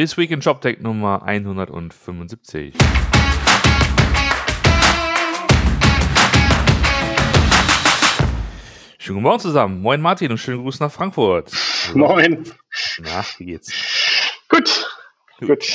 [0.00, 2.72] This Week in JobTech Nummer 175.
[8.96, 9.82] Schönen guten Morgen zusammen.
[9.82, 11.52] Moin Martin und schönen Gruß nach Frankfurt.
[11.92, 12.50] Moin.
[13.00, 13.74] Na, wie geht's?
[14.48, 14.88] Gut,
[15.38, 15.66] gut.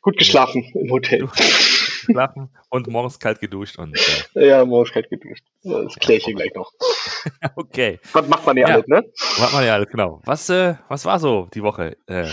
[0.00, 1.28] Gut geschlafen im Hotel.
[1.34, 3.94] Schlafen und morgens kalt geduscht und.
[4.36, 5.44] Äh, ja, morgens kalt geduscht.
[5.64, 6.72] Das kläre ich hier gleich noch.
[7.56, 8.00] okay.
[8.14, 8.74] Was macht man ja, Ja.
[8.76, 9.04] alles, ne?
[9.38, 10.22] Macht man ja alles, genau.
[10.24, 11.98] Was, äh, was war so die Woche?
[12.06, 12.30] Äh,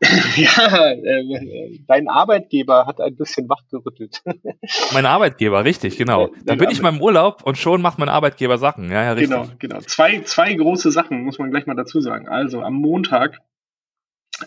[0.36, 4.22] Ja, äh, dein Arbeitgeber hat ein bisschen wachgerüttelt.
[4.92, 6.30] mein Arbeitgeber, richtig, genau.
[6.44, 8.90] Da bin ich mal im Urlaub und schon macht mein Arbeitgeber Sachen.
[8.90, 9.30] Ja, ja, richtig.
[9.30, 9.80] Genau, genau.
[9.80, 12.28] Zwei, zwei große Sachen, muss man gleich mal dazu sagen.
[12.28, 13.38] Also am Montag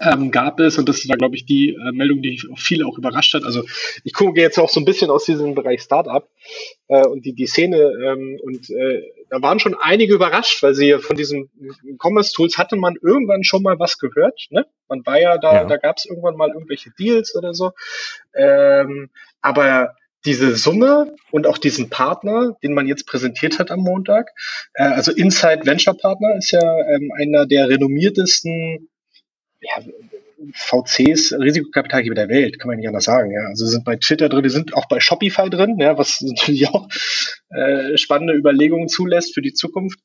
[0.02, 3.34] ähm, gab es, und das war, glaube ich, die äh, Meldung, die viele auch überrascht
[3.34, 3.44] hat.
[3.44, 3.64] Also
[4.04, 6.30] ich gucke jetzt auch so ein bisschen aus diesem Bereich Startup
[6.90, 10.98] äh, und die, die Szene ähm, und äh, da waren schon einige überrascht, weil sie
[11.00, 11.50] von diesen
[12.00, 14.48] Commerce Tools hatte man irgendwann schon mal was gehört.
[14.50, 14.66] Ne?
[14.88, 15.66] Man war ja da, Ja.
[15.66, 17.72] da gab es irgendwann mal irgendwelche Deals oder so.
[18.34, 19.10] Ähm,
[19.42, 19.96] aber
[20.26, 24.32] diese Summe und auch diesen Partner, den man jetzt präsentiert hat am Montag,
[24.74, 28.90] äh, also Inside Venture Partner ist ja ähm, einer der renommiertesten
[29.62, 29.84] ja,
[30.54, 33.32] VCs, Risikokapitalgeber der Welt, kann man nicht anders sagen.
[33.32, 33.48] Ja.
[33.48, 36.70] Also sie sind bei Twitter drin, die sind auch bei Shopify drin, ja, was natürlich
[36.70, 36.88] auch
[37.50, 40.00] äh, spannende Überlegungen zulässt für die Zukunft.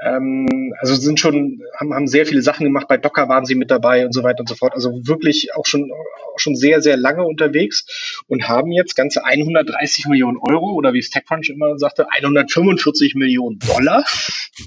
[0.00, 3.70] Ähm, also sind schon, haben, haben sehr viele Sachen gemacht, bei Docker waren sie mit
[3.70, 4.74] dabei und so weiter und so fort.
[4.74, 10.06] Also wirklich auch schon, auch schon sehr, sehr lange unterwegs und haben jetzt ganze 130
[10.06, 14.04] Millionen Euro oder wie es TechCrunch immer sagte, 145 Millionen Dollar.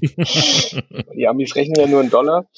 [0.00, 2.48] die Amis rechnen ja nur in Dollar.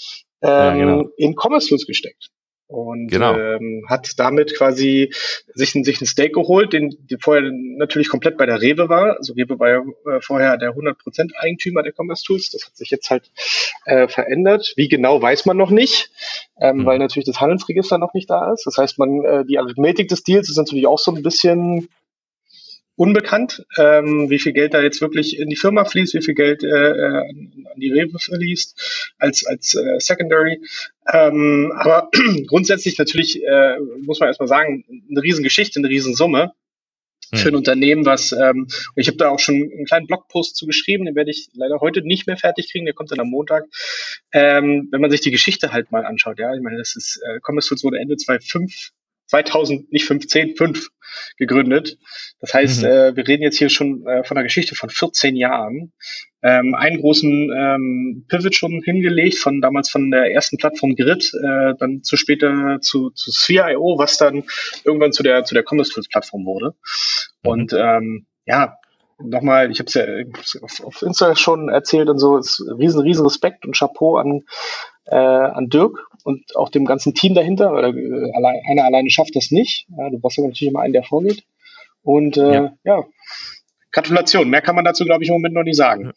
[0.41, 1.09] Ähm, Ja, genau.
[1.17, 2.31] in Commerce Tools gesteckt.
[2.69, 3.35] Und Genau.
[3.35, 5.11] ähm, hat damit quasi
[5.55, 9.17] sich, ein- sich einen Stake geholt, den die vorher natürlich komplett bei der Rewe war.
[9.17, 9.79] Also Rewe war ja
[10.17, 12.51] äh, vorher der 100% Eigentümer der Commerce Tools.
[12.51, 13.31] Das hat sich jetzt halt
[13.87, 14.75] äh, verändert.
[14.77, 16.11] Wie genau weiß man noch nicht,
[16.61, 16.85] ähm, Mhm.
[16.87, 18.67] weil natürlich das Handelsregister noch nicht da ist.
[18.67, 21.89] Das heißt, man äh, die Arithmetik des Deals ist natürlich auch so ein bisschen
[22.99, 26.65] unbekannt, ähm, wie viel Geld da jetzt wirklich in die Firma fließt, wie viel Geld
[26.65, 30.61] äh, äh, an, die Rewe fließt als als äh, Secondary.
[31.11, 32.11] Ähm, aber
[32.49, 36.53] grundsätzlich natürlich äh, muss man erstmal sagen, eine Riesengeschichte, eine Riesensumme
[37.35, 41.05] für ein Unternehmen, was ähm, ich habe da auch schon einen kleinen Blogpost zu geschrieben,
[41.05, 43.65] den werde ich leider heute nicht mehr fertig kriegen, der kommt dann am Montag.
[44.33, 47.39] Ähm, wenn man sich die Geschichte halt mal anschaut, ja, ich meine, das ist äh,
[47.47, 48.93] Commerce Tools wurde Ende 2005
[49.29, 50.89] 2000, nicht 15, 5
[51.37, 51.99] gegründet.
[52.41, 52.89] Das heißt, Mhm.
[52.89, 55.93] äh, wir reden jetzt hier schon äh, von einer Geschichte von 14 Jahren.
[56.43, 61.75] Ähm, einen großen ähm, Pivot schon hingelegt, von damals von der ersten Plattform Grid, äh,
[61.79, 64.45] dann zu später zu, zu Sphere.io, was dann
[64.85, 66.75] irgendwann zu der zu der Commerce Tools Plattform wurde.
[67.43, 67.51] Mhm.
[67.51, 68.77] Und ähm, ja,
[69.19, 70.05] nochmal, ich habe es ja
[70.63, 74.43] auf, auf Insta schon erzählt und so, ist riesen, riesen Respekt und Chapeau an,
[75.11, 77.73] äh, an Dirk und auch dem ganzen Team dahinter.
[77.73, 79.87] Oder, äh, allein, einer alleine schafft das nicht.
[79.97, 81.45] Ja, du brauchst ja natürlich immer einen, der vorgeht.
[82.03, 82.73] Und äh, Ja.
[82.85, 83.05] ja.
[83.93, 84.51] Gratulation.
[84.51, 86.13] Mehr kann man dazu, glaube ich, im Moment noch nicht sagen.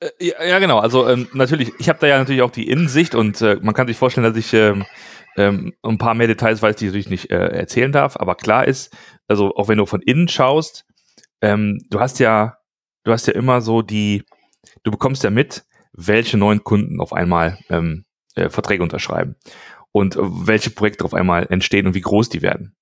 [0.00, 0.78] Äh, Ja, ja, genau.
[0.78, 3.86] Also ähm, natürlich, ich habe da ja natürlich auch die Innensicht und äh, man kann
[3.86, 4.84] sich vorstellen, dass ich ähm,
[5.36, 8.16] ähm, ein paar mehr Details weiß, die ich natürlich nicht äh, erzählen darf.
[8.16, 8.94] Aber klar ist,
[9.28, 10.84] also auch wenn du von innen schaust,
[11.40, 12.58] ähm, du hast ja,
[13.04, 14.24] du hast ja immer so die,
[14.84, 18.04] du bekommst ja mit, welche neuen Kunden auf einmal ähm,
[18.34, 19.36] äh, Verträge unterschreiben
[19.92, 22.74] und welche Projekte auf einmal entstehen und wie groß die werden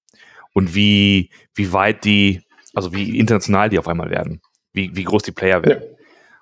[0.55, 2.43] und wie wie weit die,
[2.75, 4.41] also wie international die auf einmal werden,
[4.73, 5.85] wie wie groß die Player werden.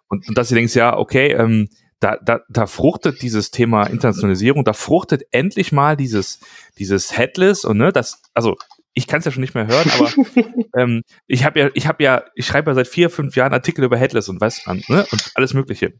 [0.08, 1.68] Und, und dass du denkst, ja, okay, ähm,
[2.00, 6.40] da, da, da fruchtet dieses Thema Internationalisierung, da fruchtet endlich mal dieses,
[6.78, 8.56] dieses Headless und ne, das, also
[8.94, 10.12] ich kann es ja schon nicht mehr hören, aber
[10.76, 13.84] ähm, ich habe ja, ich habe ja, ich schreibe ja seit vier, fünf Jahren Artikel
[13.84, 15.94] über Headless und was an, ne, und alles Mögliche.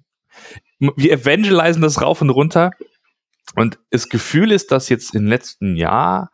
[0.79, 2.71] Wir evangelisieren das rauf und runter
[3.57, 6.31] und das Gefühl ist, dass jetzt im letzten Jahr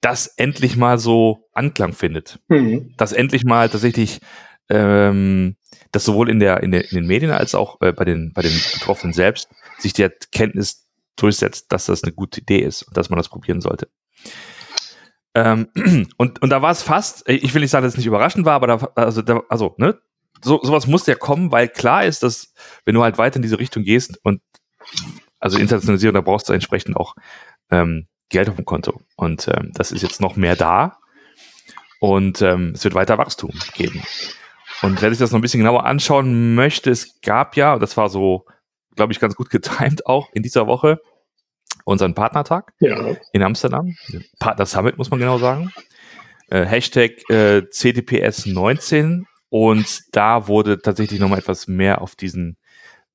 [0.00, 2.94] das endlich mal so Anklang findet Hm.
[2.96, 4.20] dass endlich mal tatsächlich
[4.68, 5.56] ähm,
[5.92, 8.42] dass sowohl in der, in der in den Medien als auch äh, bei den bei
[8.42, 9.48] den Betroffenen selbst
[9.78, 10.86] sich die Kenntnis
[11.16, 13.88] durchsetzt, dass das eine gute Idee ist und dass man das probieren sollte.
[15.34, 15.68] Ähm,
[16.16, 18.54] und, und da war es fast, ich will nicht sagen, dass es nicht überraschend war,
[18.54, 19.98] aber da, also, da, also, ne,
[20.42, 22.52] so, sowas musste ja kommen, weil klar ist, dass
[22.84, 24.40] wenn du halt weiter in diese Richtung gehst und
[25.40, 27.14] also Internationalisierung, da brauchst du entsprechend auch
[27.70, 29.00] ähm, Geld auf dem Konto.
[29.16, 30.98] Und ähm, das ist jetzt noch mehr da.
[32.00, 34.02] Und ähm, es wird weiter Wachstum geben.
[34.82, 37.96] Und wer sich das noch ein bisschen genauer anschauen möchte, es gab ja, und das
[37.96, 38.44] war so,
[38.94, 41.00] glaube ich, ganz gut getimt auch in dieser Woche,
[41.84, 43.16] unseren Partnertag Ja.
[43.32, 43.96] in Amsterdam.
[44.38, 45.72] Partner Summit, muss man genau sagen.
[46.48, 49.26] Äh, Hashtag äh, CDPS 19.
[49.48, 52.56] Und da wurde tatsächlich nochmal etwas mehr auf diesen,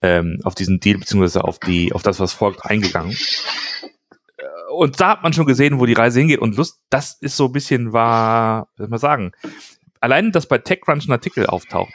[0.02, 3.16] ähm, auf diesen Deal, beziehungsweise auf die, auf das, was folgt, eingegangen.
[4.72, 6.40] Und da hat man schon gesehen, wo die Reise hingeht.
[6.40, 9.32] Und Lust, das ist so ein bisschen war, was soll man sagen,
[10.00, 11.94] allein, dass bei TechCrunch ein Artikel auftaucht,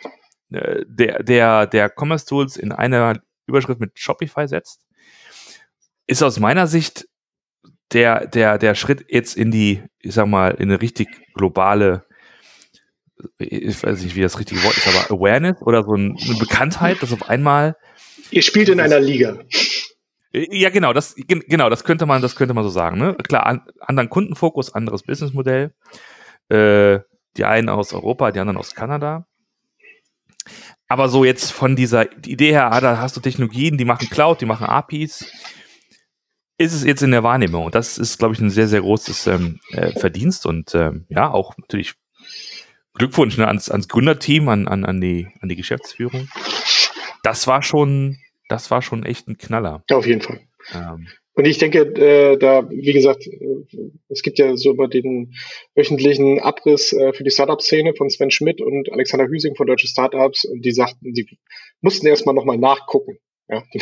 [0.50, 4.86] äh, der, der, der Commerce Tools in einer Überschrift mit Shopify setzt,
[6.06, 7.08] ist aus meiner Sicht
[7.92, 12.04] der, der, der Schritt jetzt in die, ich sag mal, in eine richtig globale,
[13.38, 17.12] ich weiß nicht, wie das richtige Wort ist, aber Awareness oder so eine Bekanntheit, dass
[17.12, 17.76] auf einmal.
[18.30, 19.38] Ihr spielt in einer Liga.
[20.32, 23.14] Ja, genau, das, genau, das könnte man, das könnte man so sagen, ne?
[23.14, 25.72] Klar, an, anderen Kundenfokus, anderes Businessmodell.
[26.48, 27.00] Äh,
[27.36, 29.26] die einen aus Europa, die anderen aus Kanada.
[30.88, 34.40] Aber so jetzt von dieser Idee her, ah, da hast du Technologien, die machen Cloud,
[34.40, 35.30] die machen APIs,
[36.58, 37.64] ist es jetzt in der Wahrnehmung.
[37.66, 41.30] Und das ist, glaube ich, ein sehr, sehr großes ähm, äh, Verdienst und ähm, ja,
[41.30, 41.94] auch natürlich
[42.96, 46.28] Glückwunsch ne, ans, ans Gründerteam, an, an, an, die, an die Geschäftsführung.
[47.22, 49.84] Das war schon, das war schon echt ein Knaller.
[49.90, 50.40] Ja, auf jeden Fall.
[50.74, 55.34] Ähm, und ich denke, äh, da, wie gesagt, äh, es gibt ja so über den
[55.74, 60.46] wöchentlichen Abriss äh, für die Startup-Szene von Sven Schmidt und Alexander Hüsing von Deutsche Startups
[60.46, 61.28] und die sagten, die
[61.82, 63.18] mussten erstmal nochmal nachgucken.
[63.48, 63.78] Ja, die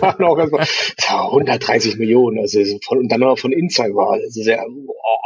[0.00, 0.66] waren auch erstmal,
[1.00, 5.16] ja, 130 Millionen, also von, und dann noch von Inside war, also sehr, boah.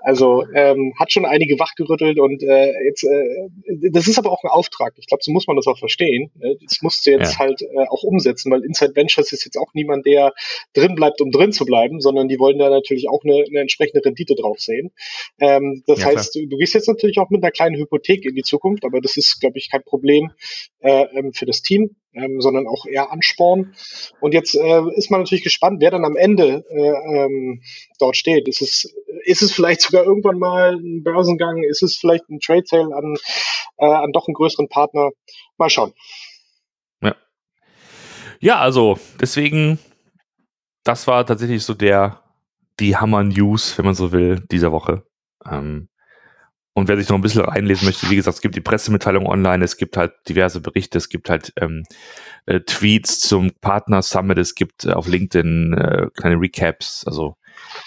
[0.00, 4.50] Also ähm, hat schon einige wachgerüttelt und äh, jetzt, äh, das ist aber auch ein
[4.50, 4.94] Auftrag.
[4.96, 6.30] Ich glaube, so muss man das auch verstehen.
[6.36, 6.56] Ne?
[6.62, 7.38] Das musst du jetzt ja.
[7.38, 10.32] halt äh, auch umsetzen, weil Inside Ventures ist jetzt auch niemand, der
[10.72, 14.04] drin bleibt, um drin zu bleiben, sondern die wollen da natürlich auch eine, eine entsprechende
[14.04, 14.92] Rendite drauf sehen.
[15.40, 18.34] Ähm, das ja, heißt, du, du gehst jetzt natürlich auch mit einer kleinen Hypothek in
[18.34, 20.32] die Zukunft, aber das ist, glaube ich, kein Problem
[20.80, 23.74] äh, ähm, für das Team ähm, sondern auch eher Ansporn.
[24.20, 27.62] Und jetzt äh, ist man natürlich gespannt, wer dann am Ende äh, ähm,
[27.98, 28.48] dort steht.
[28.48, 28.94] Ist es,
[29.24, 31.62] ist es vielleicht sogar irgendwann mal ein Börsengang?
[31.62, 33.16] Ist es vielleicht ein Trade Sale an,
[33.78, 35.10] äh, an doch einen größeren Partner?
[35.56, 35.92] Mal schauen.
[37.00, 37.16] Ja.
[38.40, 39.78] Ja, also deswegen,
[40.84, 42.22] das war tatsächlich so der,
[42.80, 45.04] die Hammer News, wenn man so will, dieser Woche.
[45.50, 45.88] Ähm,
[46.74, 49.64] und wer sich noch ein bisschen reinlesen möchte, wie gesagt, es gibt die Pressemitteilung online,
[49.64, 51.84] es gibt halt diverse Berichte, es gibt halt ähm,
[52.46, 57.36] äh, Tweets zum Partner Summit, es gibt äh, auf LinkedIn äh, kleine Recaps, also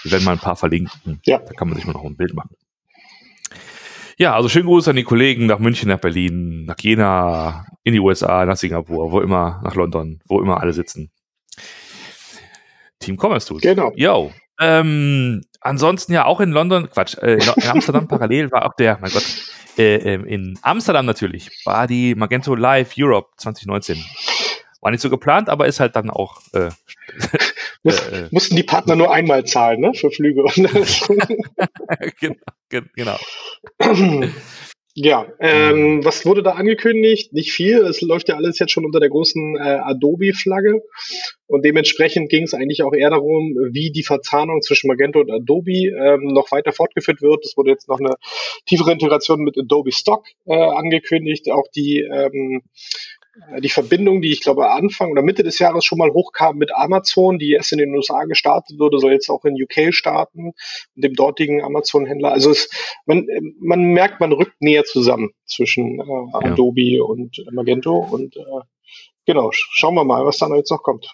[0.03, 1.19] wir werden mal ein paar verlinken.
[1.25, 1.39] Ja.
[1.39, 2.55] Da kann man sich mal noch ein Bild machen.
[4.17, 7.99] Ja, also schönen Gruß an die Kollegen nach München, nach Berlin, nach Jena, in die
[7.99, 11.11] USA, nach Singapur, wo immer, nach London, wo immer alle sitzen.
[12.99, 13.61] Team Commerce Tools.
[13.61, 13.91] Genau.
[13.95, 14.31] Yo.
[14.59, 19.11] Ähm, ansonsten ja auch in London, Quatsch, äh, in Amsterdam parallel war auch der, mein
[19.11, 19.25] Gott,
[19.77, 24.03] äh, ähm, in Amsterdam natürlich, war die Magento Live Europe 2019.
[24.81, 26.41] War nicht so geplant, aber ist halt dann auch.
[26.53, 26.69] Äh,
[27.83, 29.93] Muss, äh, mussten die Partner nur einmal zahlen, ne?
[29.93, 30.43] Für Flüge.
[32.19, 32.35] genau.
[32.95, 33.19] genau.
[34.97, 37.33] Ja, ähm, was wurde da angekündigt?
[37.33, 37.79] Nicht viel.
[37.79, 40.83] Es läuft ja alles jetzt schon unter der großen äh, Adobe-Flagge.
[41.47, 45.89] Und dementsprechend ging es eigentlich auch eher darum, wie die Verzahnung zwischen Magento und Adobe
[45.89, 47.43] ähm, noch weiter fortgeführt wird.
[47.43, 48.15] Es wurde jetzt noch eine
[48.65, 51.51] tiefere Integration mit Adobe Stock äh, angekündigt.
[51.51, 52.61] Auch die ähm, äh,
[53.59, 57.37] die Verbindung, die ich glaube Anfang oder Mitte des Jahres schon mal hochkam mit Amazon,
[57.37, 60.53] die erst in den USA gestartet wurde, soll jetzt auch in UK starten,
[60.95, 62.31] dem dortigen Amazon-Händler.
[62.31, 62.69] Also es,
[63.05, 63.27] man,
[63.59, 66.51] man merkt, man rückt näher zusammen zwischen äh, ja.
[66.51, 68.41] Adobe und Magento und äh,
[69.25, 71.13] genau, schauen wir mal, was dann jetzt noch kommt.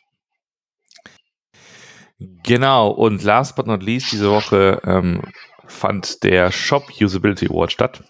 [2.43, 5.23] Genau, und last but not least, diese Woche ähm,
[5.65, 8.03] fand der Shop Usability Award statt.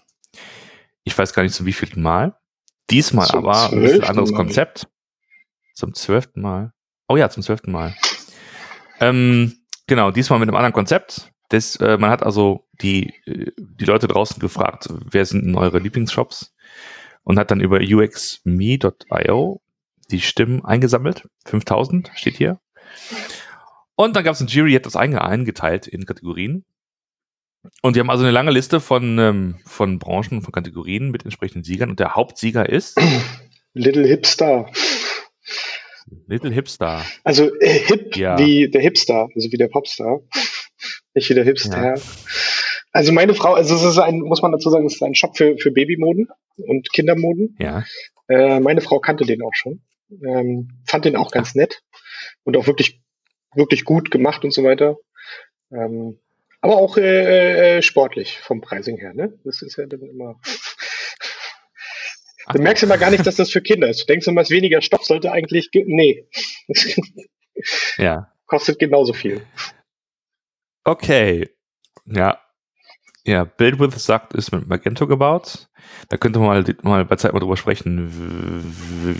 [1.04, 2.36] Ich weiß gar nicht zum wievielten Mal.
[2.90, 4.36] Diesmal zum aber ein anderes Mal.
[4.36, 4.88] Konzept.
[5.74, 6.72] Zum zwölften Mal.
[7.08, 7.94] Oh ja, zum zwölften Mal.
[9.00, 11.32] Ähm, genau, diesmal mit einem anderen Konzept.
[11.48, 15.78] Das, äh, man hat also die, äh, die Leute draußen gefragt, wer sind denn eure
[15.78, 16.54] Lieblingsshops?
[17.24, 19.60] Und hat dann über uxme.io
[20.10, 21.28] die Stimmen eingesammelt.
[21.46, 22.60] 5000 steht hier.
[23.94, 26.64] Und dann gab es ein Jury, hat das eingeteilt in Kategorien.
[27.82, 31.64] Und die haben also eine lange Liste von, ähm, von Branchen, von Kategorien mit entsprechenden
[31.64, 31.90] Siegern.
[31.90, 32.98] Und der Hauptsieger ist
[33.74, 34.70] Little Hipster.
[36.26, 37.04] Little Hipster.
[37.24, 38.38] Also äh, hip ja.
[38.38, 40.20] wie der Hipster, also wie der Popstar.
[41.14, 41.94] Nicht wie der Hipster.
[41.94, 42.02] Ja.
[42.92, 45.36] Also meine Frau, also es ist ein, muss man dazu sagen, es ist ein Shop
[45.36, 47.56] für, für Babymoden und Kindermoden.
[47.58, 47.84] Ja.
[48.28, 49.82] Äh, meine Frau kannte den auch schon.
[50.24, 51.82] Ähm, fand den auch ganz nett
[52.44, 53.00] und auch wirklich,
[53.54, 54.98] wirklich gut gemacht und so weiter.
[55.72, 56.18] Ähm,
[56.62, 59.38] aber auch äh, äh, sportlich vom Pricing her, ne?
[59.44, 60.40] Das ist ja dann immer.
[62.52, 64.02] Du merkst immer gar nicht, dass das für Kinder ist.
[64.02, 65.70] Du denkst immer, es weniger Stoff sollte eigentlich.
[65.74, 66.26] Nee.
[67.98, 68.32] ja.
[68.46, 69.44] Kostet genauso viel.
[70.84, 71.50] Okay.
[72.06, 72.40] Ja.
[73.24, 75.68] Ja, Buildwidth sagt, ist mit Magento gebaut.
[76.08, 78.10] Da könnte man mal, mal bei Zeit mal drüber sprechen,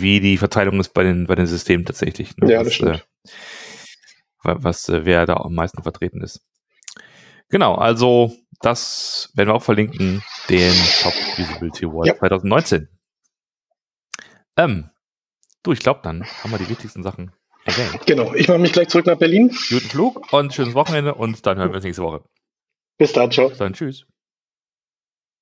[0.01, 2.35] wie die Verteilung ist bei den, bei den Systemen tatsächlich.
[2.37, 2.51] Ne?
[2.51, 3.07] Ja, das, das stimmt.
[4.43, 6.41] Äh, was, äh, wer da am meisten vertreten ist.
[7.49, 12.15] Genau, also das werden wir auch verlinken, den Shop Usability Award Ja.
[12.17, 12.87] 2019.
[14.57, 14.89] Ähm,
[15.63, 17.31] du, ich glaube, dann haben wir die wichtigsten Sachen
[17.65, 18.05] erwähnt.
[18.05, 19.49] Genau, ich mache mich gleich zurück nach Berlin.
[19.69, 22.23] Guten Flug und schönes Wochenende und dann hören wir uns nächste Woche.
[22.97, 23.49] Bis dann, ciao.
[23.49, 24.05] Bis dann, tschüss.